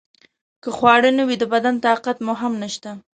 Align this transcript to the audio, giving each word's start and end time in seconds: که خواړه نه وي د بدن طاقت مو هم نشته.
که 0.63 0.69
خواړه 0.77 1.09
نه 1.17 1.23
وي 1.27 1.35
د 1.39 1.43
بدن 1.53 1.75
طاقت 1.85 2.17
مو 2.25 2.33
هم 2.41 2.53
نشته. 2.63 2.89